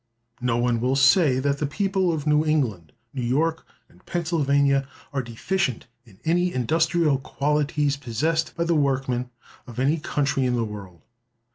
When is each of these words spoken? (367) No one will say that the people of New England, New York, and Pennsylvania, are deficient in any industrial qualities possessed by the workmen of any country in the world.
(367) 0.39 0.45
No 0.47 0.63
one 0.63 0.81
will 0.81 0.95
say 0.95 1.37
that 1.37 1.59
the 1.59 1.67
people 1.67 2.11
of 2.11 2.25
New 2.25 2.43
England, 2.43 2.91
New 3.13 3.21
York, 3.21 3.67
and 3.87 4.03
Pennsylvania, 4.07 4.87
are 5.13 5.21
deficient 5.21 5.85
in 6.07 6.17
any 6.25 6.51
industrial 6.51 7.19
qualities 7.19 7.97
possessed 7.97 8.55
by 8.55 8.63
the 8.63 8.73
workmen 8.73 9.29
of 9.67 9.77
any 9.77 9.99
country 9.99 10.47
in 10.47 10.55
the 10.55 10.65
world. 10.65 11.03